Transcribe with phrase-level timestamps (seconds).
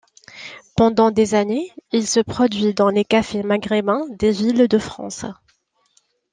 [0.75, 5.25] Pendant des années, il se produit dans les cafés maghrébins des villes de France.